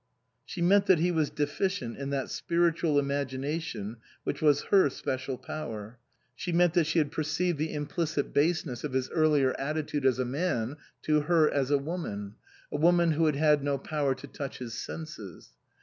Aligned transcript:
She 0.47 0.63
meant 0.63 0.87
that 0.87 0.97
he 0.97 1.11
was 1.11 1.29
deficient 1.29 1.95
in 1.95 2.09
that 2.09 2.31
spiritual 2.31 2.97
imagination 2.97 3.97
which 4.23 4.41
was 4.41 4.63
her 4.71 4.89
special 4.89 5.37
power; 5.37 5.99
she 6.35 6.51
meant 6.51 6.73
that 6.73 6.85
she 6.87 6.97
had 6.97 7.11
perceived 7.11 7.59
the 7.59 7.65
176 7.67 8.17
OUTWARD 8.17 8.33
BOUND 8.33 8.43
implicit 8.43 8.63
baseness 8.63 8.83
of 8.83 8.93
his 8.93 9.11
earlier 9.11 9.53
attitude 9.59 10.07
as 10.07 10.17
a 10.17 10.25
man 10.25 10.77
to 11.03 11.21
her 11.29 11.47
as 11.51 11.69
a 11.69 11.77
woman, 11.77 12.33
a 12.71 12.77
woman 12.77 13.11
who 13.11 13.27
had 13.27 13.35
had 13.35 13.63
no 13.63 13.77
power 13.77 14.15
to 14.15 14.25
touch 14.25 14.57
his 14.57 14.73
senses. 14.73 15.49